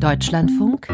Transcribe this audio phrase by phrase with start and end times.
[0.00, 0.88] Deutschlandfunk.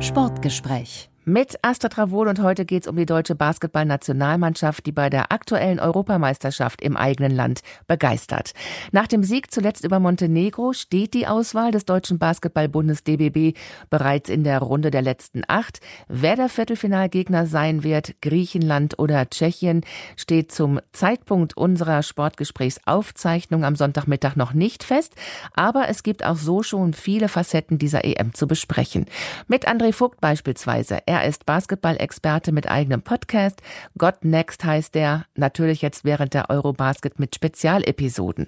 [0.00, 5.30] Sportgespräch mit Astrid Travol und heute geht es um die deutsche Basketballnationalmannschaft, die bei der
[5.32, 8.52] aktuellen Europameisterschaft im eigenen Land begeistert.
[8.90, 13.58] Nach dem Sieg zuletzt über Montenegro steht die Auswahl des deutschen Basketballbundes DBB
[13.90, 15.80] bereits in der Runde der letzten acht.
[16.08, 19.82] Wer der Viertelfinalgegner sein wird, Griechenland oder Tschechien,
[20.16, 25.14] steht zum Zeitpunkt unserer Sportgesprächsaufzeichnung am Sonntagmittag noch nicht fest,
[25.54, 29.04] aber es gibt auch so schon viele Facetten dieser EM zu besprechen.
[29.48, 31.00] Mit André Vogt beispielsweise.
[31.10, 33.62] Er ist Basketball-Experte mit eigenem Podcast.
[33.98, 35.24] God Next heißt er.
[35.34, 38.46] Natürlich jetzt während der Eurobasket mit Spezialepisoden.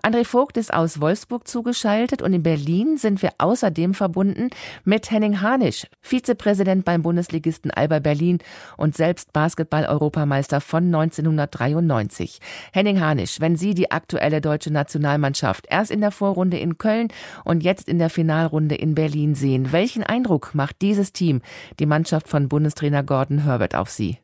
[0.00, 4.50] André Vogt ist aus Wolfsburg zugeschaltet und in Berlin sind wir außerdem verbunden
[4.84, 8.38] mit Henning Hanisch, Vizepräsident beim Bundesligisten Alba Berlin
[8.76, 12.38] und selbst Basketball-Europameister von 1993.
[12.72, 17.08] Henning Hanisch, wenn Sie die aktuelle deutsche Nationalmannschaft erst in der Vorrunde in Köln
[17.42, 21.42] und jetzt in der Finalrunde in Berlin sehen, welchen Eindruck macht dieses Team,
[21.80, 24.18] die Mannschaft Mannschaft von Bundestrainer Gordon Herbert auf Sie?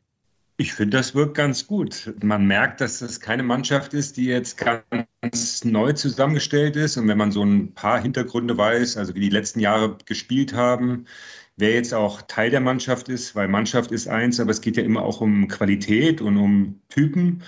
[0.57, 2.13] Ich finde, das wirkt ganz gut.
[2.21, 6.97] Man merkt, dass es keine Mannschaft ist, die jetzt ganz neu zusammengestellt ist.
[6.97, 11.07] Und wenn man so ein paar Hintergründe weiß, also wie die letzten Jahre gespielt haben,
[11.57, 14.83] wer jetzt auch Teil der Mannschaft ist, weil Mannschaft ist eins, aber es geht ja
[14.83, 17.41] immer auch um Qualität und um Typen,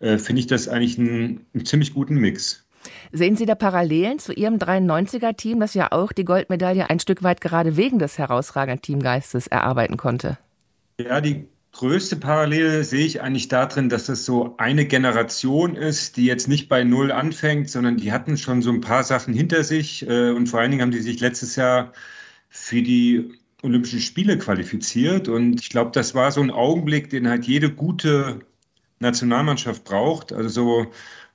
[0.00, 2.67] äh, finde ich das eigentlich einen, einen ziemlich guten Mix.
[3.12, 7.40] Sehen Sie da Parallelen zu Ihrem 93er-Team, das ja auch die Goldmedaille ein Stück weit
[7.40, 10.38] gerade wegen des herausragenden Teamgeistes erarbeiten konnte?
[11.00, 16.24] Ja, die größte Parallele sehe ich eigentlich darin, dass es so eine Generation ist, die
[16.24, 20.08] jetzt nicht bei Null anfängt, sondern die hatten schon so ein paar Sachen hinter sich
[20.08, 21.92] äh, und vor allen Dingen haben die sich letztes Jahr
[22.48, 27.44] für die Olympischen Spiele qualifiziert und ich glaube, das war so ein Augenblick, den halt
[27.44, 28.40] jede gute
[29.00, 30.32] Nationalmannschaft braucht.
[30.32, 30.92] Also so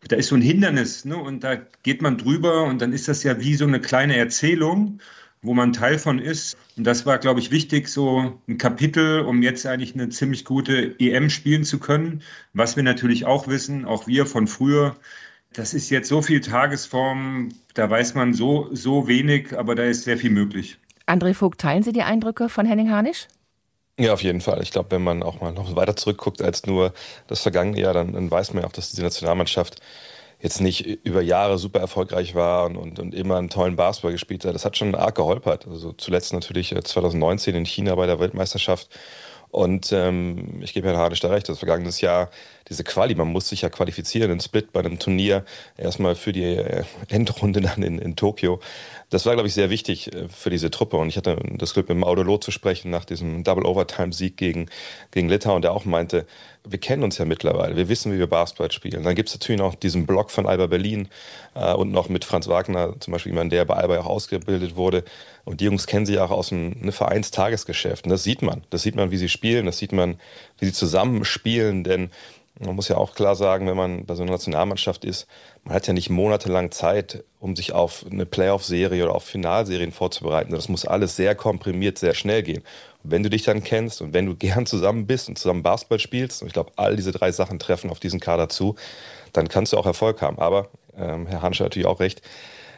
[0.07, 1.17] da ist so ein Hindernis, ne?
[1.17, 4.99] Und da geht man drüber und dann ist das ja wie so eine kleine Erzählung,
[5.41, 6.57] wo man Teil von ist.
[6.77, 10.99] Und das war, glaube ich, wichtig, so ein Kapitel, um jetzt eigentlich eine ziemlich gute
[10.99, 12.21] EM spielen zu können.
[12.53, 14.95] Was wir natürlich auch wissen, auch wir von früher,
[15.53, 20.03] das ist jetzt so viel Tagesform, da weiß man so, so wenig, aber da ist
[20.03, 20.79] sehr viel möglich.
[21.05, 23.27] André Vogt, teilen Sie die Eindrücke von Henning Harnisch?
[23.99, 24.61] Ja, auf jeden Fall.
[24.63, 26.93] Ich glaube, wenn man auch mal noch weiter zurückguckt als nur
[27.27, 29.81] das vergangene Jahr, dann, dann weiß man ja auch, dass diese Nationalmannschaft
[30.41, 34.45] jetzt nicht über Jahre super erfolgreich war und, und, und immer einen tollen Basketball gespielt
[34.45, 34.55] hat.
[34.55, 35.67] Das hat schon arg geholpert.
[35.67, 38.89] Also zuletzt natürlich 2019 äh, in China bei der Weltmeisterschaft.
[39.49, 42.31] Und ähm, ich gebe Herrn Hardisch da recht, das vergangenes Jahr,
[42.69, 45.45] diese Quali, man muss sich ja qualifizieren, in Split bei einem Turnier,
[45.77, 48.59] erstmal für die äh, Endrunde dann in, in Tokio.
[49.09, 50.97] Das war, glaube ich, sehr wichtig äh, für diese Truppe.
[50.97, 54.69] Und ich hatte das Glück, mit Maudolo zu sprechen nach diesem Double-Overtime-Sieg gegen,
[55.11, 56.25] gegen Litauen, der auch meinte,
[56.65, 59.03] wir kennen uns ja mittlerweile, wir wissen, wie wir Basketball spielen.
[59.03, 61.09] Dann gibt es natürlich noch diesen Block von Alba Berlin
[61.55, 65.03] äh, und noch mit Franz Wagner, zum Beispiel jemand, der bei Alba auch ausgebildet wurde.
[65.43, 68.05] Und die Jungs kennen sich auch aus einem ne Vereinstagesgeschäft.
[68.05, 68.63] Und das sieht man.
[68.69, 70.15] Das sieht man, wie sie spielen, das sieht man,
[70.59, 71.83] wie sie zusammen spielen.
[71.83, 72.11] Denn
[72.65, 75.27] man muss ja auch klar sagen, wenn man bei so einer Nationalmannschaft ist,
[75.63, 80.51] man hat ja nicht monatelang Zeit, um sich auf eine Playoff-Serie oder auf Finalserien vorzubereiten.
[80.51, 82.63] Das muss alles sehr komprimiert, sehr schnell gehen.
[83.03, 85.99] Und wenn du dich dann kennst und wenn du gern zusammen bist und zusammen Basketball
[85.99, 88.75] spielst, und ich glaube, all diese drei Sachen treffen auf diesen Kader zu,
[89.31, 90.39] dann kannst du auch Erfolg haben.
[90.39, 92.21] Aber ähm, Herr Hansch hat natürlich auch recht.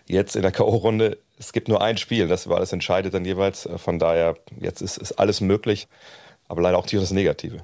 [0.07, 3.67] Jetzt in der K.O.-Runde, es gibt nur ein Spiel, das über alles entscheidet dann jeweils.
[3.77, 5.87] Von daher, jetzt ist, ist alles möglich,
[6.47, 7.61] aber leider auch das Negative.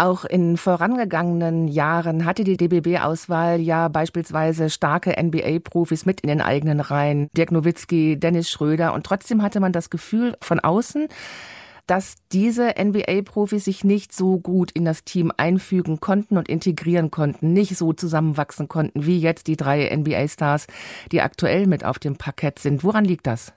[0.00, 6.78] Auch in vorangegangenen Jahren hatte die DBB-Auswahl ja beispielsweise starke NBA-Profis mit in den eigenen
[6.78, 7.28] Reihen.
[7.36, 8.94] Dirk Nowitzki, Dennis Schröder.
[8.94, 11.08] Und trotzdem hatte man das Gefühl von außen,
[11.88, 17.52] dass diese NBA-Profis sich nicht so gut in das Team einfügen konnten und integrieren konnten,
[17.52, 20.68] nicht so zusammenwachsen konnten wie jetzt die drei NBA-Stars,
[21.10, 22.84] die aktuell mit auf dem Parkett sind.
[22.84, 23.52] Woran liegt das?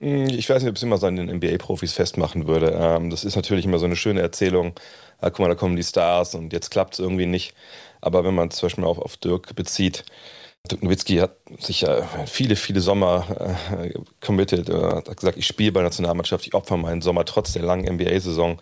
[0.00, 2.70] Hm, ich weiß nicht, ob es immer so an den NBA-Profis festmachen würde.
[2.80, 4.74] Ähm, das ist natürlich immer so eine schöne Erzählung.
[5.20, 7.54] Ah, guck mal, da kommen die Stars und jetzt klappt es irgendwie nicht.
[8.00, 10.04] Aber wenn man zum Beispiel auf, auf Dirk bezieht,
[10.70, 13.26] Dirk Nowitzki hat sich ja viele, viele Sommer
[13.72, 17.52] äh, committed, äh, hat gesagt, ich spiele bei der Nationalmannschaft, ich opfer meinen Sommer trotz
[17.54, 18.60] der langen NBA-Saison.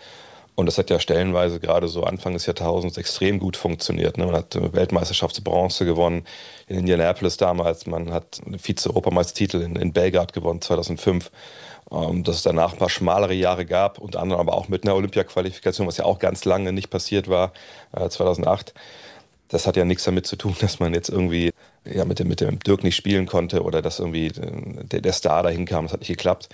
[0.56, 4.16] Und das hat ja stellenweise gerade so Anfang des Jahrtausends extrem gut funktioniert.
[4.16, 4.24] Ne?
[4.24, 6.24] Man hat Weltmeisterschaftsbronze gewonnen
[6.66, 7.86] in Indianapolis damals.
[7.86, 11.30] Man hat Vize-Europameistertitel in, in Belgrad gewonnen 2005.
[11.92, 14.96] Ähm, dass es danach ein paar schmalere Jahre gab, unter anderem aber auch mit einer
[14.96, 17.52] Olympia-Qualifikation, was ja auch ganz lange nicht passiert war,
[17.92, 18.74] äh, 2008.
[19.48, 21.52] Das hat ja nichts damit zu tun, dass man jetzt irgendwie
[21.84, 25.12] ja, mit, dem, mit dem Dirk nicht spielen konnte oder dass irgendwie äh, der, der
[25.12, 25.84] Star dahin kam.
[25.84, 26.48] Das hat nicht geklappt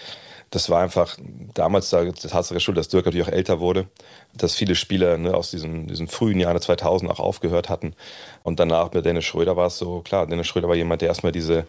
[0.52, 1.16] das war einfach
[1.54, 3.86] damals da, das Tatsache schuld, dass Dirk natürlich auch älter wurde,
[4.34, 7.94] dass viele Spieler ne, aus diesen, diesen frühen Jahren 2000 auch aufgehört hatten.
[8.42, 11.32] Und danach mit Dennis Schröder war es so, klar, Dennis Schröder war jemand, der erstmal
[11.32, 11.66] diese,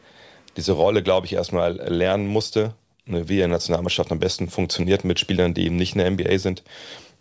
[0.58, 2.74] diese Rolle, glaube ich, erstmal lernen musste.
[3.06, 6.12] wie er in der Nationalmannschaft am besten funktioniert mit Spielern, die eben nicht in der
[6.12, 6.64] NBA sind.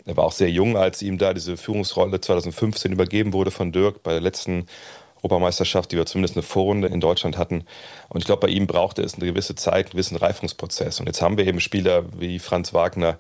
[0.05, 4.03] Er war auch sehr jung, als ihm da diese Führungsrolle 2015 übergeben wurde von Dirk
[4.03, 4.67] bei der letzten
[5.23, 7.65] Europameisterschaft, die wir zumindest eine Vorrunde in Deutschland hatten.
[8.09, 11.01] Und ich glaube, bei ihm brauchte es eine gewisse Zeit, einen gewissen Reifungsprozess.
[11.01, 13.19] Und jetzt haben wir eben Spieler wie Franz Wagner,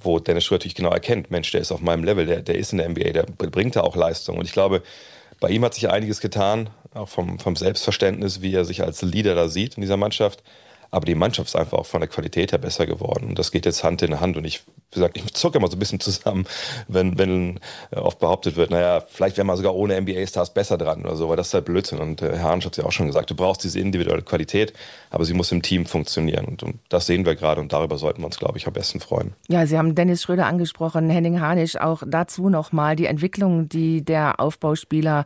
[0.00, 2.72] wo Dennis Schröder natürlich genau erkennt, Mensch, der ist auf meinem Level, der, der ist
[2.72, 4.36] in der NBA, der bringt da auch Leistung.
[4.36, 4.82] Und ich glaube,
[5.40, 9.34] bei ihm hat sich einiges getan, auch vom, vom Selbstverständnis, wie er sich als Leader
[9.34, 10.42] da sieht in dieser Mannschaft.
[10.90, 13.28] Aber die Mannschaft ist einfach auch von der Qualität her besser geworden.
[13.28, 14.36] Und das geht jetzt Hand in Hand.
[14.36, 16.46] Und ich, gesagt, ich zucke immer so ein bisschen zusammen,
[16.86, 21.04] wenn, wenn äh, oft behauptet wird, naja, vielleicht wäre man sogar ohne NBA-Stars besser dran
[21.04, 21.98] oder so, weil das ist halt Blödsinn.
[21.98, 24.72] Und äh, Herr Hansch hat es ja auch schon gesagt, du brauchst diese individuelle Qualität,
[25.10, 26.46] aber sie muss im Team funktionieren.
[26.46, 29.00] Und, und das sehen wir gerade und darüber sollten wir uns, glaube ich, am besten
[29.00, 29.34] freuen.
[29.48, 34.40] Ja, Sie haben Dennis Schröder angesprochen, Henning Harnisch, auch dazu nochmal die Entwicklung, die der
[34.40, 35.24] Aufbauspieler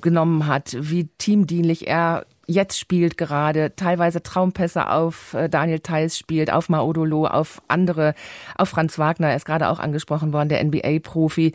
[0.00, 6.52] genommen hat, wie teamdienlich er jetzt spielt gerade, teilweise Traumpässe auf äh, Daniel Theiss spielt,
[6.52, 8.14] auf Maodolo, auf andere,
[8.56, 11.52] auf Franz Wagner, er ist gerade auch angesprochen worden, der NBA-Profi.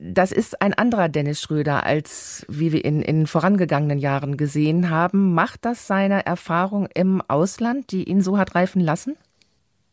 [0.00, 5.34] Das ist ein anderer Dennis Schröder, als wie wir ihn in vorangegangenen Jahren gesehen haben.
[5.34, 9.16] Macht das seine Erfahrung im Ausland, die ihn so hat reifen lassen?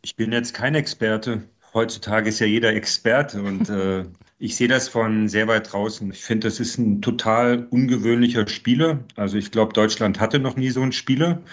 [0.04, 1.42] Ich bin jetzt kein Experte.
[1.76, 4.06] Heutzutage ist ja jeder Experte und äh,
[4.40, 6.10] ich sehe das von sehr weit draußen.
[6.12, 9.04] Ich finde, das ist ein total ungewöhnlicher Spieler.
[9.18, 11.44] Also ich glaube, Deutschland hatte noch nie so einen Spieler,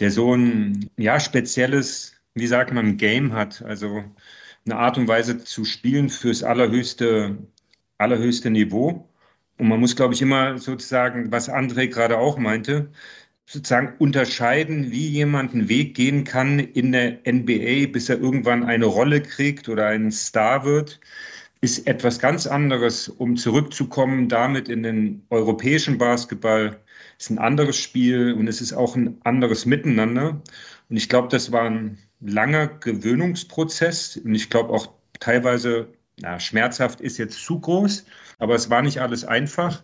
[0.00, 3.62] der so ein ja spezielles, wie sagt man, Game hat.
[3.62, 4.04] Also
[4.66, 7.38] eine Art und Weise zu spielen fürs allerhöchste,
[7.98, 9.08] allerhöchste Niveau.
[9.58, 12.90] Und man muss, glaube ich, immer sozusagen, was André gerade auch meinte,
[13.46, 18.86] sozusagen unterscheiden, wie jemand einen Weg gehen kann in der NBA, bis er irgendwann eine
[18.86, 21.00] Rolle kriegt oder ein Star wird
[21.64, 26.78] ist etwas ganz anderes, um zurückzukommen damit in den europäischen Basketball.
[27.18, 30.42] Ist ein anderes Spiel und es ist auch ein anderes Miteinander.
[30.90, 35.88] Und ich glaube, das war ein langer Gewöhnungsprozess und ich glaube auch teilweise,
[36.20, 38.04] na, schmerzhaft ist jetzt zu groß,
[38.38, 39.82] aber es war nicht alles einfach.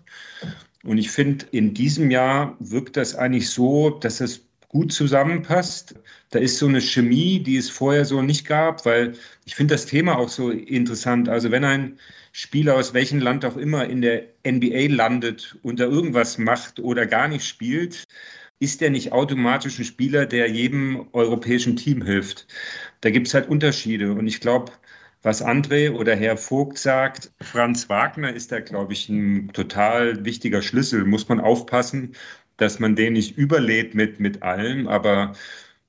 [0.82, 5.94] Und ich finde, in diesem Jahr wirkt das eigentlich so, dass es gut zusammenpasst.
[6.30, 9.86] Da ist so eine Chemie, die es vorher so nicht gab, weil ich finde das
[9.86, 11.28] Thema auch so interessant.
[11.28, 11.98] Also wenn ein
[12.32, 17.06] Spieler aus welchem Land auch immer in der NBA landet und da irgendwas macht oder
[17.06, 18.04] gar nicht spielt,
[18.60, 22.46] ist der nicht automatisch ein Spieler, der jedem europäischen Team hilft.
[23.00, 24.12] Da gibt es halt Unterschiede.
[24.12, 24.72] Und ich glaube,
[25.22, 30.62] was André oder Herr Vogt sagt, Franz Wagner ist da, glaube ich, ein total wichtiger
[30.62, 31.04] Schlüssel.
[31.04, 32.14] Muss man aufpassen,
[32.56, 35.34] dass man den nicht überlädt mit, mit allem, aber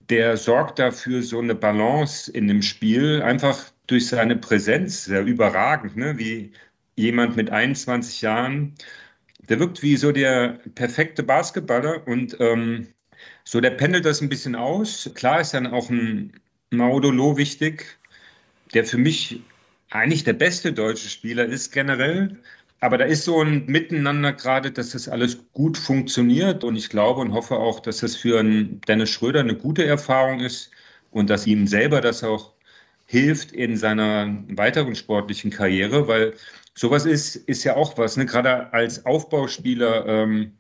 [0.10, 5.96] der sorgt dafür so eine Balance in dem Spiel, einfach durch seine Präsenz, sehr überragend,
[5.98, 6.18] ne?
[6.18, 6.52] wie
[6.96, 8.76] jemand mit 21 Jahren,
[9.50, 12.88] der wirkt wie so der perfekte Basketballer und ähm,
[13.44, 15.10] so, der pendelt das ein bisschen aus.
[15.16, 16.40] Klar ist dann auch ein
[16.72, 18.00] Maudolo wichtig,
[18.74, 19.42] der für mich
[19.90, 22.38] eigentlich der beste deutsche Spieler ist generell.
[22.80, 26.64] Aber da ist so ein Miteinander gerade, dass das alles gut funktioniert.
[26.64, 30.72] Und ich glaube und hoffe auch, dass das für Dennis Schröder eine gute Erfahrung ist
[31.12, 32.54] und dass ihm selber das auch
[33.06, 36.34] hilft in seiner weiteren sportlichen Karriere, weil
[36.76, 38.18] sowas ist, ist ja auch was.
[38.18, 38.26] Ne?
[38.26, 40.54] Gerade als Aufbauspieler ähm,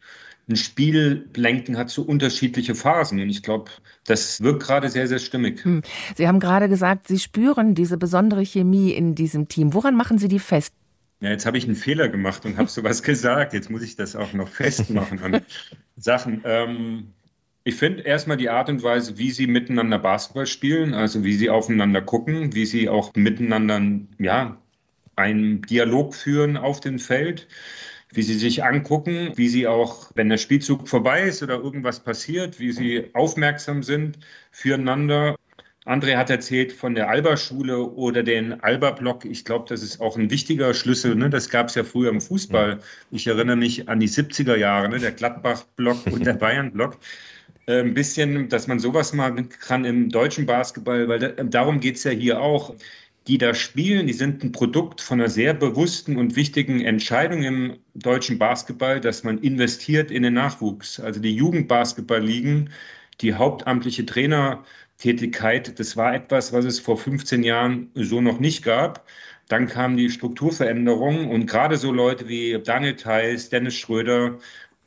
[0.49, 3.19] ein Spiel lenken hat so unterschiedliche Phasen.
[3.19, 3.71] Und ich glaube,
[4.05, 5.63] das wirkt gerade sehr, sehr stimmig.
[5.63, 5.81] Hm.
[6.15, 9.73] Sie haben gerade gesagt, Sie spüren diese besondere Chemie in diesem Team.
[9.73, 10.73] Woran machen Sie die fest?
[11.21, 13.53] Ja, jetzt habe ich einen Fehler gemacht und habe sowas gesagt.
[13.53, 15.41] Jetzt muss ich das auch noch festmachen an
[15.95, 16.41] Sachen.
[16.45, 17.13] Ähm,
[17.63, 21.51] ich finde erstmal die Art und Weise, wie sie miteinander Basketball spielen, also wie sie
[21.51, 23.79] aufeinander gucken, wie sie auch miteinander
[24.17, 24.57] ja,
[25.15, 27.47] einen Dialog führen auf dem Feld,
[28.13, 32.59] wie sie sich angucken, wie sie auch, wenn der Spielzug vorbei ist oder irgendwas passiert,
[32.59, 34.19] wie sie aufmerksam sind
[34.51, 35.35] füreinander
[35.85, 39.25] André hat erzählt von der Alba-Schule oder den Alba-Block.
[39.25, 41.15] Ich glaube, das ist auch ein wichtiger Schlüssel.
[41.15, 41.31] Ne?
[41.31, 42.79] Das gab es ja früher im Fußball.
[43.09, 44.99] Ich erinnere mich an die 70er Jahre, ne?
[44.99, 46.97] der Gladbach-Block und der Bayern-Block.
[47.65, 51.95] Äh, ein bisschen, dass man sowas mal kann im deutschen Basketball, weil da, darum geht
[51.95, 52.75] es ja hier auch.
[53.27, 57.77] Die da spielen, die sind ein Produkt von einer sehr bewussten und wichtigen Entscheidung im
[57.93, 60.99] deutschen Basketball, dass man investiert in den Nachwuchs.
[60.99, 62.71] Also die Jugendbasketball-Ligen,
[63.21, 64.63] die hauptamtliche Trainer
[65.01, 65.79] Tätigkeit.
[65.79, 69.07] Das war etwas, was es vor 15 Jahren so noch nicht gab.
[69.47, 74.37] Dann kam die Strukturveränderung und gerade so Leute wie Daniel Theiss, Dennis Schröder,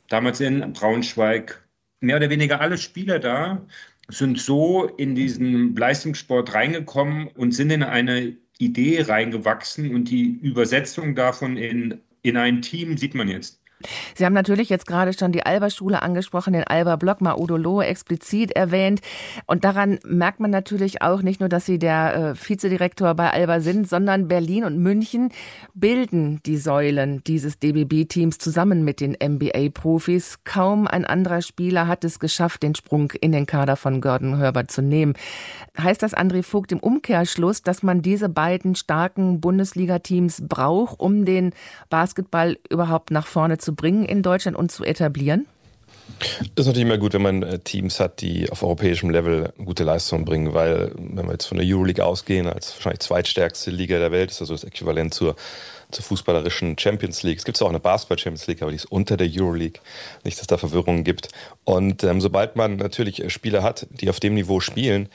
[0.09, 1.61] damals in Braunschweig,
[1.99, 3.65] mehr oder weniger alle Spieler da
[4.09, 11.15] sind so in diesen Leistungssport reingekommen und sind in eine Idee reingewachsen und die Übersetzung
[11.15, 13.61] davon in, in ein Team sieht man jetzt.
[14.15, 18.51] Sie haben natürlich jetzt gerade schon die Alba-Schule angesprochen, den Alba-Block, mal Udo Lohe explizit
[18.51, 19.01] erwähnt.
[19.45, 23.59] Und daran merkt man natürlich auch nicht nur, dass Sie der äh, Vizedirektor bei Alba
[23.59, 25.29] sind, sondern Berlin und München
[25.73, 30.39] bilden die Säulen dieses DBB-Teams zusammen mit den NBA-Profis.
[30.43, 34.71] Kaum ein anderer Spieler hat es geschafft, den Sprung in den Kader von Gordon Herbert
[34.71, 35.13] zu nehmen.
[35.77, 41.51] Heißt das, André Vogt, im Umkehrschluss, dass man diese beiden starken Bundesliga-Teams braucht, um den
[41.89, 45.45] Basketball überhaupt nach vorne zu bringen in Deutschland und zu etablieren?
[46.19, 49.83] Das ist natürlich immer gut, wenn man äh, Teams hat, die auf europäischem Level gute
[49.83, 54.11] Leistungen bringen, weil wenn wir jetzt von der Euroleague ausgehen, als wahrscheinlich zweitstärkste Liga der
[54.11, 55.35] Welt, ist also das Äquivalent zur,
[55.91, 57.39] zur fußballerischen Champions League.
[57.39, 59.81] Es gibt auch eine Basketball Champions League, aber die ist unter der Euroleague.
[60.23, 61.29] Nicht, dass es da Verwirrungen gibt.
[61.63, 65.09] Und ähm, sobald man natürlich äh, Spieler hat, die auf dem Niveau spielen,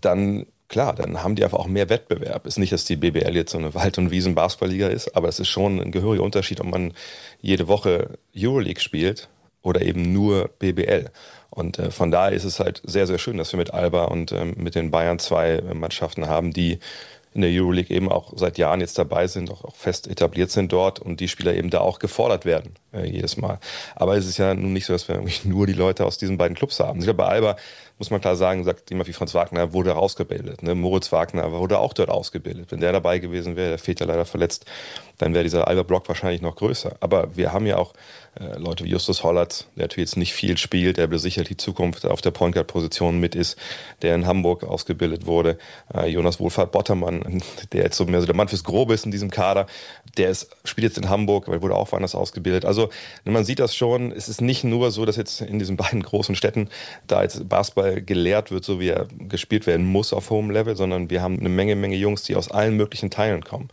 [0.00, 2.46] dann klar, dann haben die einfach auch mehr Wettbewerb.
[2.46, 5.48] Ist nicht, dass die BBL jetzt so eine Wald- und Wiesen-Basketballliga ist, aber es ist
[5.48, 6.92] schon ein gehöriger Unterschied, ob man
[7.40, 9.28] jede Woche Euroleague spielt
[9.62, 11.10] oder eben nur BBL.
[11.50, 14.32] Und äh, von daher ist es halt sehr, sehr schön, dass wir mit Alba und
[14.32, 16.78] ähm, mit den Bayern zwei Mannschaften haben, die
[17.34, 20.72] in der Euroleague eben auch seit Jahren jetzt dabei sind, auch, auch fest etabliert sind
[20.72, 23.58] dort und die Spieler eben da auch gefordert werden, äh, jedes Mal.
[23.94, 26.56] Aber es ist ja nun nicht so, dass wir nur die Leute aus diesen beiden
[26.56, 26.98] Clubs haben.
[26.98, 27.56] Ich glaube, bei Alba
[27.98, 30.62] muss man klar sagen, sagt jemand wie Franz Wagner, wurde ausgebildet.
[30.62, 30.74] Ne?
[30.74, 32.70] Moritz Wagner wurde auch dort ausgebildet.
[32.70, 34.64] Wenn der dabei gewesen wäre, der fehlt ja leider verletzt,
[35.18, 36.96] dann wäre dieser Alba-Block wahrscheinlich noch größer.
[37.00, 37.92] Aber wir haben ja auch
[38.38, 42.06] äh, Leute wie Justus Hollert, der natürlich jetzt nicht viel spielt, der sicherlich die Zukunft
[42.06, 43.58] auf der Point Guard-Position mit ist,
[44.02, 45.58] der in Hamburg ausgebildet wurde.
[45.92, 49.10] Äh, Jonas Wohlfahrt Bottermann, der jetzt so mehr so der Mann fürs Grobe ist in
[49.10, 49.66] diesem Kader,
[50.16, 52.64] der ist, spielt jetzt in Hamburg, weil wurde auch woanders ausgebildet.
[52.64, 52.90] Also
[53.24, 56.36] man sieht das schon, es ist nicht nur so, dass jetzt in diesen beiden großen
[56.36, 56.68] Städten
[57.06, 61.10] da jetzt Basketball gelehrt wird, so wie er gespielt werden muss auf hohem Level, sondern
[61.10, 63.68] wir haben eine Menge, Menge Jungs, die aus allen möglichen Teilen kommen.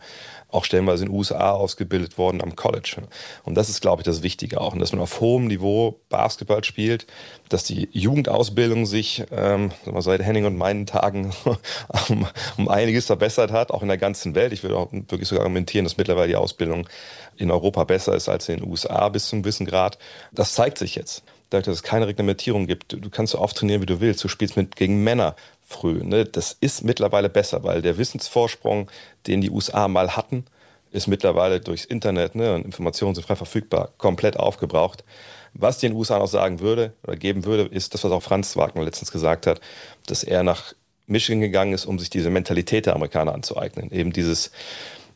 [0.48, 3.02] Auch stellenweise in den USA ausgebildet worden am College.
[3.44, 4.72] Und das ist, glaube ich, das Wichtige auch.
[4.72, 7.06] Und dass man auf hohem Niveau Basketball spielt,
[7.48, 11.32] dass die Jugendausbildung sich ähm, seit Henning und meinen Tagen
[12.08, 14.52] um, um einiges verbessert hat, auch in der ganzen Welt.
[14.52, 16.88] Ich würde auch wirklich sogar argumentieren, dass mittlerweile die Ausbildung
[17.36, 19.98] in Europa besser ist als in den USA bis zum gewissen Grad.
[20.32, 23.82] Das zeigt sich jetzt dadurch, dass es keine Reglementierung gibt, du kannst so oft trainieren,
[23.82, 24.22] wie du willst.
[24.22, 25.36] Du spielst mit gegen Männer
[25.66, 26.02] früh.
[26.02, 26.24] Ne?
[26.24, 28.90] Das ist mittlerweile besser, weil der Wissensvorsprung,
[29.26, 30.44] den die USA mal hatten,
[30.92, 35.04] ist mittlerweile durchs Internet ne, und Informationen sind frei verfügbar, komplett aufgebraucht.
[35.52, 38.82] Was den USA noch sagen würde oder geben würde, ist das, was auch Franz Wagner
[38.82, 39.60] letztens gesagt hat,
[40.06, 40.74] dass er nach
[41.06, 43.90] Michigan gegangen ist, um sich diese Mentalität der Amerikaner anzueignen.
[43.90, 44.50] Eben dieses,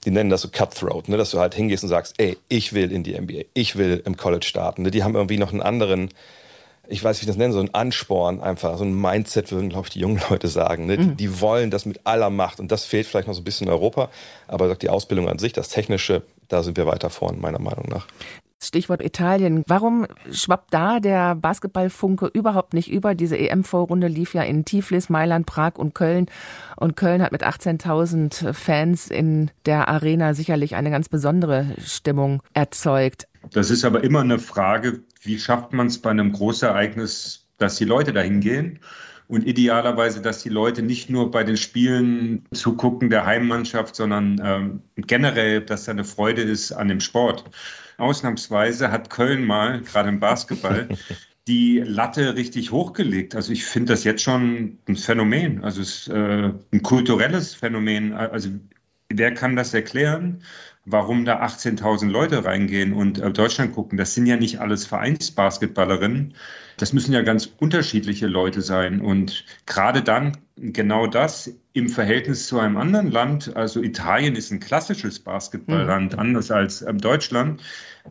[0.04, 1.16] die nennen das so Cutthroat, ne?
[1.16, 4.16] dass du halt hingehst und sagst, ey, ich will in die NBA, ich will im
[4.16, 4.82] College starten.
[4.82, 4.90] Ne?
[4.90, 6.08] Die haben irgendwie noch einen anderen,
[6.88, 9.68] ich weiß nicht, wie ich das nenne, so einen Ansporn einfach, so ein Mindset, würden,
[9.68, 10.86] glaube ich, die jungen Leute sagen.
[10.86, 10.96] Ne?
[10.96, 11.08] Mhm.
[11.10, 13.66] Die, die, wollen das mit aller Macht und das fehlt vielleicht noch so ein bisschen
[13.66, 14.08] in Europa,
[14.48, 18.06] aber die Ausbildung an sich, das Technische, da sind wir weiter vorn, meiner Meinung nach.
[18.62, 19.64] Stichwort Italien.
[19.66, 23.14] Warum schwappt da der Basketballfunke überhaupt nicht über?
[23.14, 26.26] Diese EM-Vorrunde lief ja in Tiflis, Mailand, Prag und Köln.
[26.76, 33.28] Und Köln hat mit 18.000 Fans in der Arena sicherlich eine ganz besondere Stimmung erzeugt.
[33.52, 37.84] Das ist aber immer eine Frage, wie schafft man es bei einem Großereignis, dass die
[37.84, 38.80] Leute dahin gehen?
[39.26, 44.82] Und idealerweise, dass die Leute nicht nur bei den Spielen zugucken der Heimmannschaft, sondern ähm,
[44.96, 47.44] generell, dass da eine Freude ist an dem Sport.
[48.00, 50.88] Ausnahmsweise hat Köln mal, gerade im Basketball,
[51.46, 53.34] die Latte richtig hochgelegt.
[53.34, 58.12] Also ich finde das jetzt schon ein Phänomen, also es ist äh, ein kulturelles Phänomen.
[58.12, 58.50] Also
[59.08, 60.42] wer kann das erklären,
[60.84, 63.98] warum da 18.000 Leute reingehen und äh, Deutschland gucken?
[63.98, 66.34] Das sind ja nicht alles Vereinsbasketballerinnen.
[66.80, 69.02] Das müssen ja ganz unterschiedliche Leute sein.
[69.02, 74.60] Und gerade dann genau das im Verhältnis zu einem anderen Land, also Italien ist ein
[74.60, 76.18] klassisches Basketballland, mhm.
[76.18, 77.60] anders als ähm, Deutschland,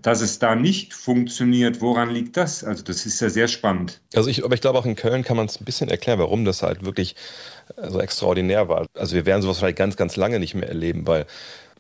[0.04, 1.82] dass es da nicht funktioniert.
[1.82, 2.64] Woran liegt das?
[2.64, 4.02] Also das ist ja sehr spannend.
[4.14, 6.46] Also ich, aber ich glaube auch in Köln kann man es ein bisschen erklären, warum
[6.46, 7.16] das halt wirklich
[7.76, 8.86] äh, so extraordinär war.
[8.94, 11.26] Also wir werden sowas vielleicht ganz, ganz lange nicht mehr erleben, weil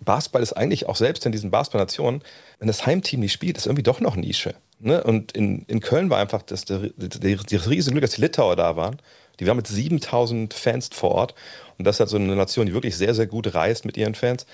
[0.04, 2.24] Basketball ist eigentlich auch selbst in diesen Basketball-Nationen,
[2.58, 4.56] wenn das Heimteam nicht spielt, ist irgendwie doch noch Nische.
[4.80, 5.04] Ne?
[5.04, 8.76] Und in, in Köln war einfach das, das, das riesige Glück, dass die Litauer da
[8.76, 8.98] waren.
[9.40, 11.36] Die waren mit 7000 Fans vor Ort.
[11.78, 14.16] Und das ist halt so eine Nation, die wirklich sehr, sehr gut reist mit ihren
[14.16, 14.46] Fans.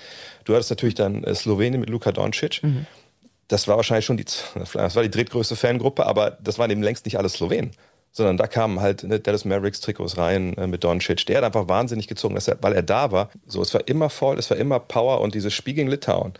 [0.44, 2.62] Du hattest natürlich dann äh, Slowenien mit Luka Doncic.
[2.62, 2.86] Mhm.
[3.48, 7.04] Das war wahrscheinlich schon die, das war die drittgrößte Fangruppe, aber das waren eben längst
[7.04, 7.72] nicht alle Slowenen
[8.16, 11.26] sondern da kamen halt ne, Dallas Mavericks Trikots rein äh, mit Doncic.
[11.26, 13.28] Der hat einfach wahnsinnig gezogen, er, weil er da war.
[13.46, 16.32] So, es war immer voll, es war immer Power und dieses Spiel gegen Litauen.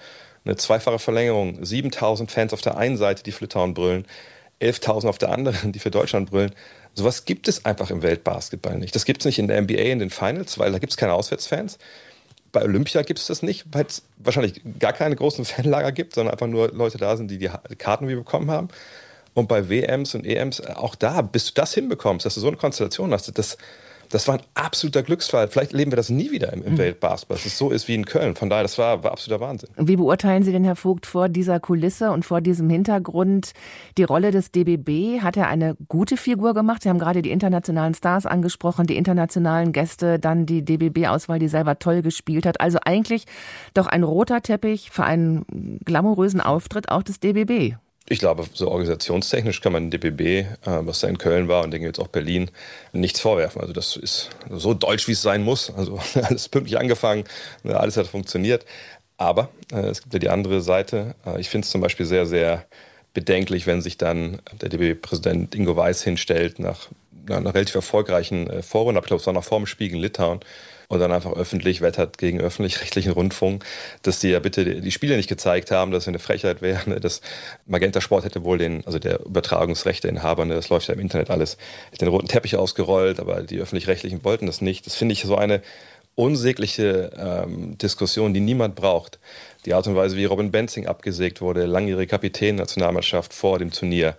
[0.46, 4.06] Eine zweifache Verlängerung, 7000 Fans auf der einen Seite, die für Litauen brüllen,
[4.60, 6.52] 11.000 auf der anderen, die für Deutschland brüllen.
[6.94, 8.94] Sowas gibt es einfach im Weltbasketball nicht.
[8.94, 11.12] Das gibt es nicht in der NBA in den Finals, weil da gibt es keine
[11.14, 11.78] Auswärtsfans.
[12.52, 16.32] Bei Olympia gibt es das nicht, weil es wahrscheinlich gar keine großen Fanlager gibt, sondern
[16.32, 18.68] einfach nur Leute da sind, die die Karten wie bekommen haben.
[19.34, 22.56] Und bei WMs und EMs, auch da, bis du das hinbekommst, dass du so eine
[22.56, 23.58] Konstellation hast, das,
[24.10, 25.48] das war ein absoluter Glücksfall.
[25.48, 26.78] Vielleicht leben wir das nie wieder im, im mhm.
[26.78, 28.34] Weltbasketball, dass es so ist wie in Köln.
[28.34, 29.68] Von daher, das war, war absoluter Wahnsinn.
[29.76, 33.52] Wie beurteilen Sie denn, Herr Vogt, vor dieser Kulisse und vor diesem Hintergrund
[33.98, 35.22] die Rolle des DBB?
[35.22, 36.82] Hat er eine gute Figur gemacht?
[36.82, 41.78] Sie haben gerade die internationalen Stars angesprochen, die internationalen Gäste, dann die DBB-Auswahl, die selber
[41.78, 42.60] toll gespielt hat.
[42.60, 43.24] Also eigentlich
[43.74, 47.76] doch ein roter Teppich für einen glamourösen Auftritt auch des DBB.
[48.08, 51.72] Ich glaube, so organisationstechnisch kann man den DBB, äh, was da in Köln war und
[51.72, 52.50] denke jetzt auch Berlin,
[52.92, 53.60] nichts vorwerfen.
[53.60, 55.72] Also das ist so deutsch, wie es sein muss.
[55.74, 57.24] Also alles pünktlich angefangen,
[57.64, 58.64] ne, alles hat funktioniert.
[59.16, 61.14] Aber äh, es gibt ja die andere Seite.
[61.26, 62.66] Äh, ich finde es zum Beispiel sehr, sehr
[63.14, 66.88] bedenklich, wenn sich dann der DBB-Präsident Ingo Weiß hinstellt nach
[67.28, 70.40] einer relativ erfolgreichen äh, Vorrunde, ich glaube, es war noch vor dem Spiel in Litauen,
[70.88, 73.64] und dann einfach öffentlich wettert gegen öffentlich-rechtlichen Rundfunk,
[74.02, 76.88] dass die ja bitte die Spiele nicht gezeigt haben, dass es eine Frechheit wäre.
[76.88, 77.00] Ne?
[77.00, 77.20] Das
[77.66, 81.56] Magenta Sport hätte wohl den, also der Übertragungsrechteinhaber, ne, das läuft ja im Internet alles,
[82.00, 84.86] den roten Teppich ausgerollt, aber die öffentlich-rechtlichen wollten das nicht.
[84.86, 85.62] Das finde ich so eine
[86.14, 89.18] unsägliche ähm, Diskussion, die niemand braucht.
[89.66, 94.16] Die Art und Weise, wie Robin Benzing abgesägt wurde, langjährige Kapitän Nationalmannschaft vor dem Turnier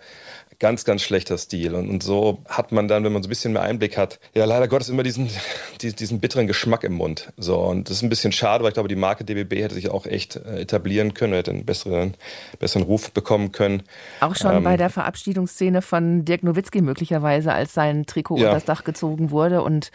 [0.58, 1.74] ganz, ganz schlechter Stil.
[1.74, 4.44] Und, und, so hat man dann, wenn man so ein bisschen mehr Einblick hat, ja
[4.44, 5.28] leider Gottes immer diesen,
[5.80, 7.32] diesen, diesen bitteren Geschmack im Mund.
[7.36, 9.90] So, und das ist ein bisschen schade, weil ich glaube, die Marke DBB hätte sich
[9.90, 12.14] auch echt äh, etablieren können, hätte einen besseren,
[12.58, 13.82] besseren Ruf bekommen können.
[14.20, 18.44] Auch schon ähm, bei der Verabschiedungsszene von Dirk Nowitzki möglicherweise, als sein Trikot ja.
[18.44, 19.90] unter das Dach gezogen wurde und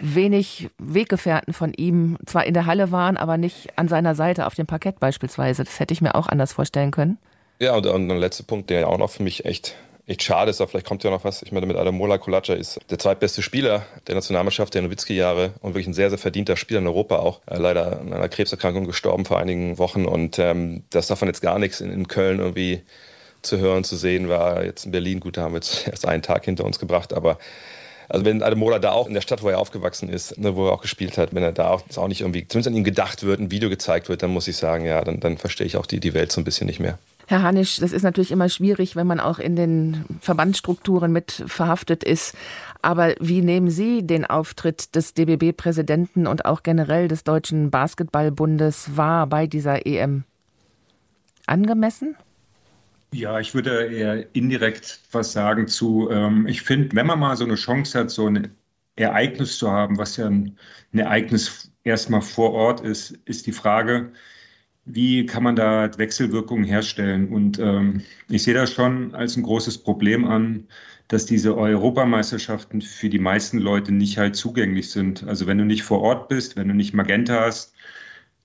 [0.00, 4.54] wenig Weggefährten von ihm zwar in der Halle waren, aber nicht an seiner Seite auf
[4.54, 5.64] dem Parkett beispielsweise.
[5.64, 7.18] Das hätte ich mir auch anders vorstellen können.
[7.62, 9.76] Ja, und, und ein letzter Punkt, der ja auch noch für mich echt
[10.08, 11.42] echt schade ist, aber vielleicht kommt ja noch was.
[11.42, 15.86] Ich meine, mit Adamola Kolaca ist der zweitbeste Spieler der Nationalmannschaft der Nowitzki-Jahre und wirklich
[15.86, 17.40] ein sehr, sehr verdienter Spieler in Europa auch.
[17.46, 21.60] Äh, leider an einer Krebserkrankung gestorben vor einigen Wochen und ähm, das davon jetzt gar
[21.60, 22.82] nichts in, in Köln irgendwie
[23.42, 24.64] zu hören, zu sehen war.
[24.64, 27.38] Jetzt in Berlin, gut, da haben wir jetzt erst einen Tag hinter uns gebracht, aber
[28.08, 30.72] also wenn Ademola da auch in der Stadt, wo er aufgewachsen ist, ne, wo er
[30.72, 33.40] auch gespielt hat, wenn er da auch, auch nicht irgendwie, zumindest an ihn gedacht wird,
[33.40, 36.00] ein Video gezeigt wird, dann muss ich sagen, ja, dann, dann verstehe ich auch die,
[36.00, 36.98] die Welt so ein bisschen nicht mehr.
[37.26, 42.04] Herr Hanisch, das ist natürlich immer schwierig, wenn man auch in den Verbandsstrukturen mit verhaftet
[42.04, 42.36] ist.
[42.82, 49.26] Aber wie nehmen Sie den Auftritt des DBB-Präsidenten und auch generell des Deutschen Basketballbundes wahr
[49.28, 50.24] bei dieser EM?
[51.46, 52.16] Angemessen?
[53.12, 57.44] Ja, ich würde eher indirekt was sagen zu, ähm, ich finde, wenn man mal so
[57.44, 58.54] eine Chance hat, so ein
[58.96, 60.56] Ereignis zu haben, was ja ein,
[60.92, 64.12] ein Ereignis erstmal vor Ort ist, ist die Frage,
[64.84, 67.28] wie kann man da Wechselwirkungen herstellen?
[67.28, 70.66] Und ähm, ich sehe das schon als ein großes Problem an,
[71.08, 75.24] dass diese Europameisterschaften für die meisten Leute nicht halt zugänglich sind.
[75.24, 77.74] Also wenn du nicht vor Ort bist, wenn du nicht Magenta hast,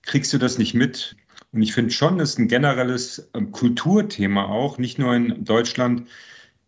[0.02, 1.16] kriegst du das nicht mit.
[1.52, 6.08] Und ich finde schon, das ist ein generelles ähm, Kulturthema auch, nicht nur in Deutschland.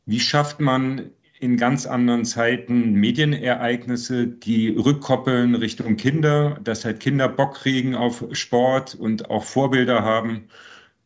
[0.07, 7.29] Wie schafft man in ganz anderen Zeiten Medienereignisse, die rückkoppeln Richtung Kinder, dass halt Kinder
[7.31, 10.49] Bock kriegen auf Sport und auch Vorbilder haben.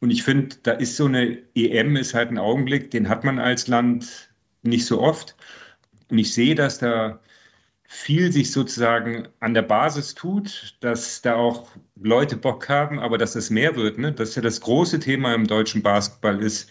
[0.00, 3.38] Und ich finde, da ist so eine EM, ist halt ein Augenblick, den hat man
[3.38, 5.36] als Land nicht so oft.
[6.10, 7.20] Und ich sehe, dass da
[7.84, 13.36] viel sich sozusagen an der Basis tut, dass da auch Leute Bock haben, aber dass
[13.36, 13.98] es mehr wird.
[13.98, 14.12] Ne?
[14.12, 16.68] Dass ja das große Thema im deutschen Basketball ist,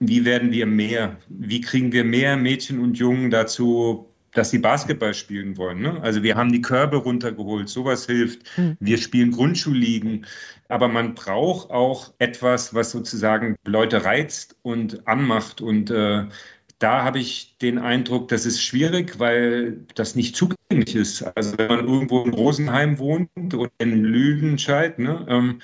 [0.00, 5.12] wie werden wir mehr, wie kriegen wir mehr Mädchen und Jungen dazu, dass sie Basketball
[5.12, 5.80] spielen wollen.
[5.80, 6.00] Ne?
[6.02, 8.40] Also wir haben die Körbe runtergeholt, sowas hilft.
[8.56, 8.76] Mhm.
[8.80, 10.26] Wir spielen Grundschulligen,
[10.68, 15.60] aber man braucht auch etwas, was sozusagen Leute reizt und anmacht.
[15.60, 16.26] Und äh,
[16.78, 21.22] da habe ich den Eindruck, das ist schwierig, weil das nicht zugänglich ist.
[21.36, 25.60] Also wenn man irgendwo in Rosenheim wohnt oder in Lüdenscheid, ne, ähm,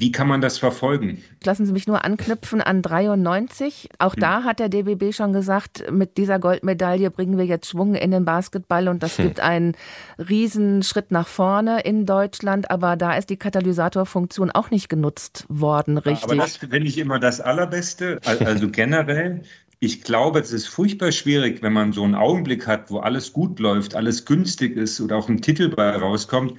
[0.00, 1.22] wie kann man das verfolgen?
[1.44, 3.88] Lassen Sie mich nur anknüpfen an 93.
[3.98, 4.20] Auch hm.
[4.20, 8.24] da hat der DBB schon gesagt, mit dieser Goldmedaille bringen wir jetzt Schwung in den
[8.24, 9.24] Basketball und das hm.
[9.24, 9.76] gibt einen
[10.18, 12.70] Riesenschritt nach vorne in Deutschland.
[12.70, 16.24] Aber da ist die Katalysatorfunktion auch nicht genutzt worden, richtig?
[16.24, 18.20] Aber das finde ich immer das Allerbeste.
[18.52, 19.42] Also generell
[19.82, 23.58] ich glaube, es ist furchtbar schwierig, wenn man so einen Augenblick hat, wo alles gut
[23.58, 26.54] läuft, alles günstig ist oder auch ein Titel bei rauskommt,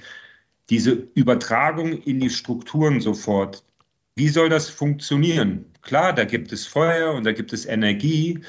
[0.70, 3.64] diese Übertragung in die Strukturen sofort.
[4.16, 5.64] Wie soll das funktionieren?
[5.82, 8.40] Klar, da gibt es Feuer und da gibt es Energie,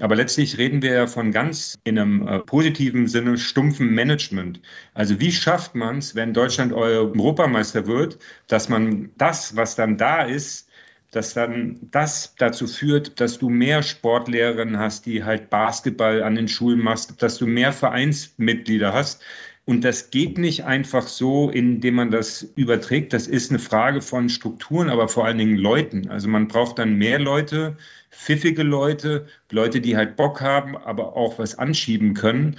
[0.00, 4.60] aber letztlich reden wir ja von ganz in einem äh, positiven Sinne stumpfen Management.
[4.94, 10.22] Also wie schafft man es, wenn Deutschland Europameister wird, dass man das, was dann da
[10.24, 10.68] ist,
[11.12, 16.48] dass dann das dazu führt, dass du mehr Sportlehrerinnen hast, die halt Basketball an den
[16.48, 19.22] Schulen machst, dass du mehr Vereinsmitglieder hast.
[19.64, 23.12] Und das geht nicht einfach so, indem man das überträgt.
[23.12, 26.08] Das ist eine Frage von Strukturen, aber vor allen Dingen Leuten.
[26.08, 27.76] Also man braucht dann mehr Leute,
[28.10, 32.56] pfiffige Leute, Leute, die halt Bock haben, aber auch was anschieben können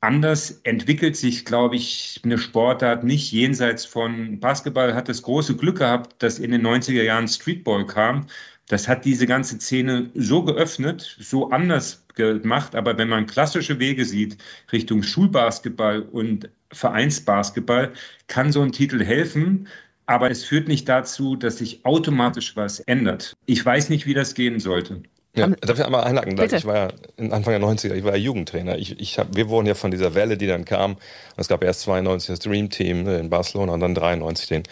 [0.00, 4.94] anders entwickelt sich, glaube ich, eine Sportart nicht jenseits von Basketball.
[4.94, 8.26] Hat das große Glück gehabt, dass in den 90er Jahren Streetball kam.
[8.68, 12.74] Das hat diese ganze Szene so geöffnet, so anders gemacht.
[12.74, 14.36] Aber wenn man klassische Wege sieht
[14.72, 17.92] Richtung Schulbasketball und Vereinsbasketball,
[18.26, 19.68] kann so ein Titel helfen.
[20.04, 23.34] Aber es führt nicht dazu, dass sich automatisch was ändert.
[23.46, 25.02] Ich weiß nicht, wie das gehen sollte.
[25.34, 26.36] Ja, darf ich einmal einhaken?
[26.36, 26.56] Bitte?
[26.56, 26.88] Ich war ja
[27.30, 28.76] Anfang der 90er, ich war ja Jugendtrainer.
[28.78, 30.96] Ich, ich hab, wir wurden ja von dieser Welle, die dann kam.
[31.36, 34.62] Es gab erst 92 das Dream Team ne, in Barcelona und dann 93 den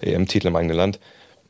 [0.00, 1.00] EM-Titel im eigenen Land.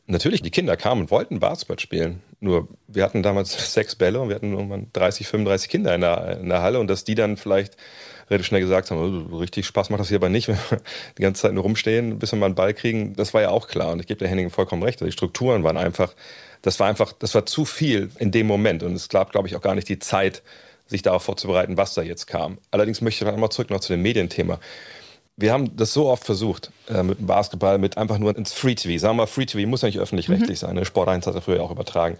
[0.05, 2.21] Natürlich, die Kinder kamen und wollten Basketball spielen.
[2.41, 6.39] Nur wir hatten damals sechs Bälle und wir hatten irgendwann 30, 35 Kinder in der,
[6.41, 7.77] in der Halle und dass die dann vielleicht
[8.29, 10.81] relativ schnell gesagt haben, oh, richtig Spaß macht das hier aber nicht, wenn wir
[11.17, 13.67] die ganze Zeit nur rumstehen, bis wir mal einen Ball kriegen, das war ja auch
[13.67, 13.93] klar.
[13.93, 14.99] Und ich gebe der Henning vollkommen recht.
[14.99, 16.13] Die Strukturen waren einfach,
[16.61, 18.83] das war einfach, das war zu viel in dem Moment.
[18.83, 20.43] Und es gab, glaube ich, auch gar nicht die Zeit,
[20.85, 22.57] sich darauf vorzubereiten, was da jetzt kam.
[22.71, 24.59] Allerdings möchte ich noch einmal zurück noch zu dem Medienthema
[25.35, 28.75] wir haben das so oft versucht äh, mit dem Basketball, mit einfach nur ins Free
[28.75, 28.99] TV.
[28.99, 30.67] Sagen wir mal, Free TV muss ja nicht öffentlich-rechtlich mhm.
[30.67, 30.75] sein.
[30.75, 30.85] Ne?
[30.85, 32.17] Sport 1 hat er früher auch übertragen.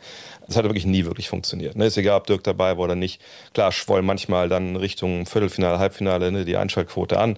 [0.47, 1.75] Das hat wirklich nie wirklich funktioniert.
[1.75, 1.85] Ne?
[1.85, 3.21] Ist egal, ob Dirk dabei war oder nicht.
[3.53, 7.37] Klar, schwoll manchmal dann Richtung Viertelfinale, Halbfinale ne, die Einschaltquote an.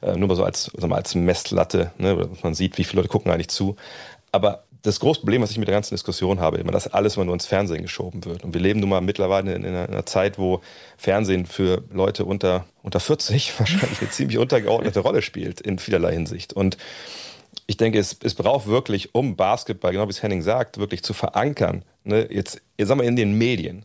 [0.00, 2.28] Äh, nur mal so als, wir, als Messlatte, ne?
[2.42, 3.74] man sieht, wie viele Leute gucken eigentlich zu.
[4.30, 7.24] Aber das große Problem, was ich mit der ganzen Diskussion habe, immer, dass alles immer
[7.24, 8.44] nur ins Fernsehen geschoben wird.
[8.44, 10.60] Und wir leben nun mal mittlerweile in einer, Zeit, wo
[10.96, 16.52] Fernsehen für Leute unter, unter 40 wahrscheinlich eine ziemlich untergeordnete Rolle spielt in vielerlei Hinsicht.
[16.52, 16.76] Und
[17.66, 21.14] ich denke, es, es braucht wirklich, um Basketball, genau wie es Henning sagt, wirklich zu
[21.14, 23.84] verankern, ne, jetzt, jetzt sagen wir in den Medien,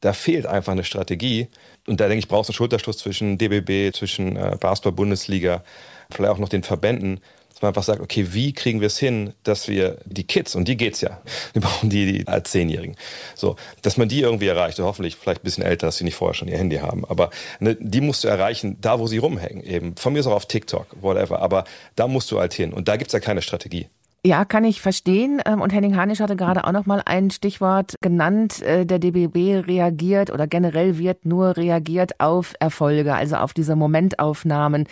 [0.00, 1.48] da fehlt einfach eine Strategie.
[1.86, 5.62] Und da denke ich, braucht es einen Schulterschluss zwischen DBB, zwischen äh, Basketball-Bundesliga,
[6.10, 7.20] vielleicht auch noch den Verbänden,
[7.62, 10.76] man einfach sagt, okay, wie kriegen wir es hin, dass wir die Kids, und die
[10.76, 11.20] geht's ja,
[11.52, 12.96] wir brauchen die, die als Zehnjährigen,
[13.34, 16.16] so, dass man die irgendwie erreicht, und hoffentlich vielleicht ein bisschen älter, dass sie nicht
[16.16, 19.62] vorher schon ihr Handy haben, aber ne, die musst du erreichen, da wo sie rumhängen,
[19.64, 19.96] eben.
[19.96, 21.64] Von mir ist auch auf TikTok, whatever, aber
[21.96, 23.86] da musst du halt hin und da gibt's ja keine Strategie.
[24.24, 25.42] Ja, kann ich verstehen.
[25.46, 28.62] Ähm, und Henning Hanisch hatte gerade auch noch mal ein Stichwort genannt.
[28.62, 34.86] Äh, der DBB reagiert oder generell wird nur reagiert auf Erfolge, also auf diese Momentaufnahmen.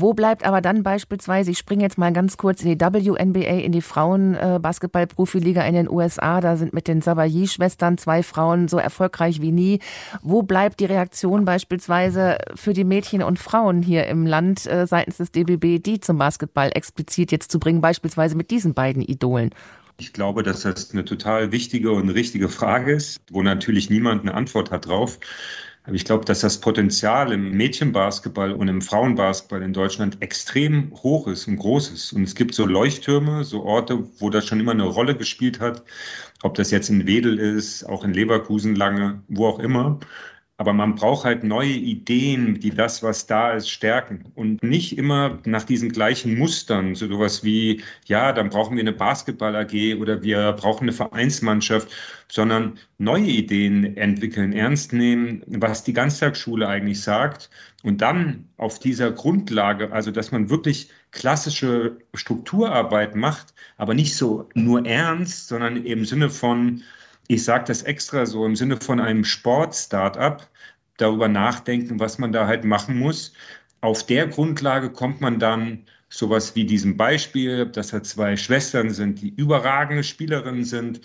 [0.00, 3.70] Wo bleibt aber dann beispielsweise, ich springe jetzt mal ganz kurz in die WNBA, in
[3.70, 9.52] die Frauen-Basketball-Profiliga in den USA, da sind mit den Savayi-Schwestern zwei Frauen so erfolgreich wie
[9.52, 9.78] nie.
[10.20, 15.18] Wo bleibt die Reaktion beispielsweise für die Mädchen und Frauen hier im Land äh, seitens
[15.18, 19.50] des DBB, die zum Basketball explizit jetzt zu bringen, beispielsweise mit diesen beiden Idolen?
[19.96, 24.34] Ich glaube, dass das eine total wichtige und richtige Frage ist, wo natürlich niemand eine
[24.34, 25.20] Antwort hat drauf.
[25.86, 31.28] Aber ich glaube, dass das Potenzial im Mädchenbasketball und im Frauenbasketball in Deutschland extrem hoch
[31.28, 32.12] ist und groß ist.
[32.14, 35.84] Und es gibt so Leuchttürme, so Orte, wo das schon immer eine Rolle gespielt hat.
[36.42, 40.00] Ob das jetzt in Wedel ist, auch in Leverkusen lange, wo auch immer.
[40.56, 44.30] Aber man braucht halt neue Ideen, die das, was da ist, stärken.
[44.36, 48.92] Und nicht immer nach diesen gleichen Mustern, so sowas wie, ja, dann brauchen wir eine
[48.92, 51.88] Basketball-AG oder wir brauchen eine Vereinsmannschaft,
[52.28, 57.50] sondern neue Ideen entwickeln, ernst nehmen, was die Ganztagsschule eigentlich sagt.
[57.82, 64.48] Und dann auf dieser Grundlage, also dass man wirklich klassische Strukturarbeit macht, aber nicht so
[64.54, 66.84] nur ernst, sondern im Sinne von,
[67.28, 70.46] ich sage das extra so im Sinne von einem Sport-Startup,
[70.96, 73.32] darüber nachdenken, was man da halt machen muss.
[73.80, 79.20] Auf der Grundlage kommt man dann sowas wie diesem Beispiel, dass da zwei Schwestern sind,
[79.20, 81.00] die überragende Spielerinnen sind.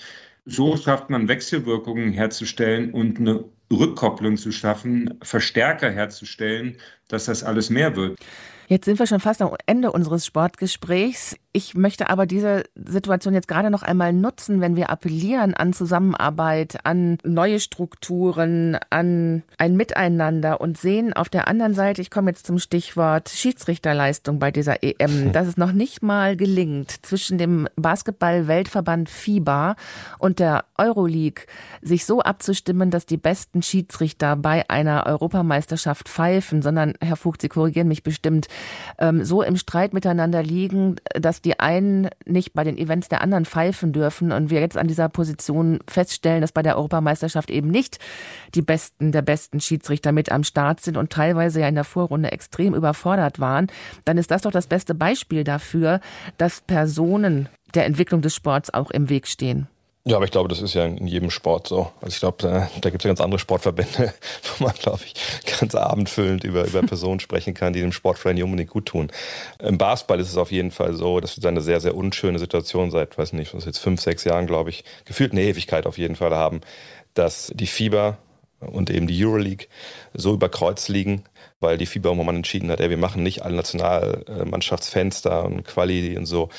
[0.46, 6.78] So schafft man Wechselwirkungen herzustellen und eine Rückkopplung zu schaffen, Verstärker herzustellen,
[7.08, 8.20] dass das alles mehr wird.
[8.68, 11.36] Jetzt sind wir schon fast am Ende unseres Sportgesprächs.
[11.52, 16.86] Ich möchte aber diese Situation jetzt gerade noch einmal nutzen, wenn wir appellieren an Zusammenarbeit,
[16.86, 22.46] an neue Strukturen, an ein Miteinander und sehen auf der anderen Seite, ich komme jetzt
[22.46, 29.10] zum Stichwort Schiedsrichterleistung bei dieser EM, dass es noch nicht mal gelingt, zwischen dem Basketball-Weltverband
[29.10, 29.76] FIBA
[30.20, 31.48] und der Euroleague
[31.82, 37.50] sich so abzustimmen, dass die besten Schiedsrichter bei einer Europameisterschaft pfeifen, sondern, Herr Vogt, Sie
[37.50, 38.48] korrigieren mich bestimmt,
[39.00, 43.46] ähm, so im Streit miteinander liegen, dass die einen nicht bei den Events der anderen
[43.46, 48.00] pfeifen dürfen und wir jetzt an dieser Position feststellen, dass bei der Europameisterschaft eben nicht
[48.56, 52.32] die besten der besten Schiedsrichter mit am Start sind und teilweise ja in der Vorrunde
[52.32, 53.68] extrem überfordert waren,
[54.06, 56.00] dann ist das doch das beste Beispiel dafür,
[56.38, 59.68] dass Personen der Entwicklung des Sports auch im Weg stehen.
[60.10, 61.92] Ja, aber ich glaube, das ist ja in jedem Sport so.
[62.02, 64.12] Also ich glaube, da, da gibt es ja ganz andere Sportverbände,
[64.58, 65.14] wo man, glaube ich,
[65.60, 69.12] ganz abendfüllend über, über Personen sprechen kann, die dem Sport vielleicht nicht unbedingt gut tun.
[69.60, 72.90] Im Basketball ist es auf jeden Fall so, dass wir eine sehr, sehr unschöne Situation
[72.90, 76.16] seit, weiß nicht, was jetzt fünf, sechs Jahren, glaube ich, gefühlt eine Ewigkeit auf jeden
[76.16, 76.62] Fall haben,
[77.14, 78.18] dass die Fieber
[78.60, 79.68] und eben die Euroleague
[80.14, 81.24] so über Kreuz liegen,
[81.60, 86.26] weil die FIBA irgendwann entschieden hat, ey, wir machen nicht alle Nationalmannschaftsfenster und Quali und
[86.26, 86.50] so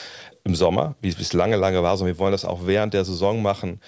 [0.44, 3.42] im Sommer, wie es lange, lange war, sondern wir wollen das auch während der Saison
[3.42, 3.81] machen,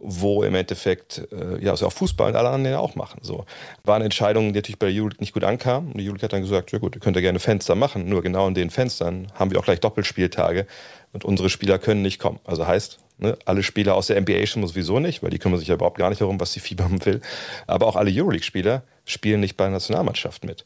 [0.00, 3.20] wo im Endeffekt, äh, ja, also auch Fußball und alle anderen auch machen.
[3.22, 3.44] So.
[3.84, 5.88] War eine Entscheidung, die natürlich bei der Euroleague nicht gut ankam.
[5.88, 8.22] Und die Euroleague hat dann gesagt, ja gut, ihr könnt ja gerne Fenster machen, nur
[8.22, 10.66] genau in den Fenstern haben wir auch gleich Doppelspieltage
[11.12, 12.38] und unsere Spieler können nicht kommen.
[12.44, 15.68] Also heißt, ne, alle Spieler aus der NBA schon sowieso nicht, weil die kümmern sich
[15.68, 17.20] ja überhaupt gar nicht darum, was die FIBA will.
[17.66, 20.64] Aber auch alle Euroleague-Spieler spielen nicht bei der Nationalmannschaft mit.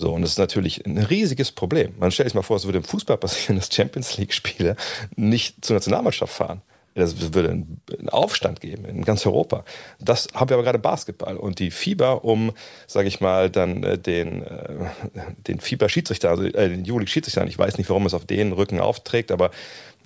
[0.00, 1.92] So, und das ist natürlich ein riesiges Problem.
[1.98, 4.74] Man stellt sich mal vor, es würde im Fußball passieren, dass Champions League-Spieler
[5.14, 6.62] nicht zur Nationalmannschaft fahren.
[6.94, 9.64] Das würde einen Aufstand geben in ganz Europa.
[10.00, 11.36] Das haben wir aber gerade Basketball.
[11.36, 12.52] Und die Fieber um,
[12.86, 14.86] sage ich mal, dann äh, den, äh,
[15.46, 19.30] den Fieber-Schiedsrichter, also äh, den Juli-Schiedsrichter, ich weiß nicht, warum es auf den Rücken aufträgt,
[19.30, 19.50] aber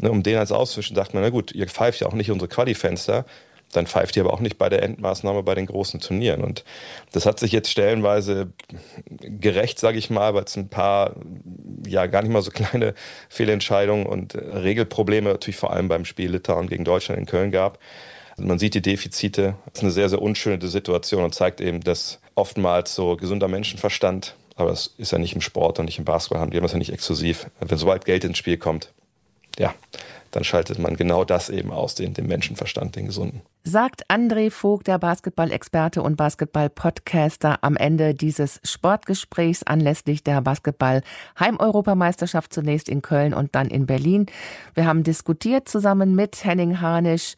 [0.00, 2.48] ne, um den als auszuwischen, dachte man, na gut, ihr pfeift ja auch nicht unsere
[2.48, 3.24] Quali-Fenster
[3.76, 6.42] dann pfeift ihr aber auch nicht bei der Endmaßnahme bei den großen Turnieren.
[6.42, 6.64] Und
[7.12, 8.52] das hat sich jetzt stellenweise
[9.20, 11.16] gerecht, sage ich mal, weil es ein paar
[11.86, 12.94] ja gar nicht mal so kleine
[13.28, 17.78] Fehlentscheidungen und Regelprobleme natürlich vor allem beim Spiel Litauen gegen Deutschland in Köln gab.
[18.36, 19.54] Also man sieht die Defizite.
[19.66, 24.34] Das ist eine sehr, sehr unschöne Situation und zeigt eben, dass oftmals so gesunder Menschenverstand,
[24.56, 26.72] aber das ist ja nicht im Sport und nicht im Basketball, haben die haben das
[26.72, 27.46] ja nicht exklusiv.
[27.60, 28.92] Wenn sobald Geld ins Spiel kommt,
[29.58, 29.74] ja,
[30.34, 33.42] dann schaltet man genau das eben aus, den, den Menschenverstand, den gesunden.
[33.62, 42.88] Sagt André Vogt, der Basketball-Experte und Basketball-Podcaster, am Ende dieses Sportgesprächs anlässlich der Basketball-Heimeuropameisterschaft zunächst
[42.88, 44.26] in Köln und dann in Berlin.
[44.74, 47.36] Wir haben diskutiert zusammen mit Henning Harnisch,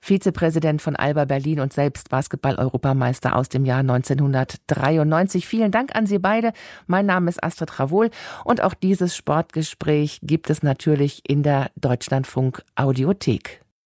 [0.00, 5.46] Vizepräsident von Alba Berlin und selbst Basketball-Europameister aus dem Jahr 1993.
[5.46, 6.52] Vielen Dank an Sie beide.
[6.86, 8.10] Mein Name ist Astrid Travol
[8.44, 13.62] und auch dieses Sportgespräch gibt es natürlich in der Deutschlandfunk Audiothek.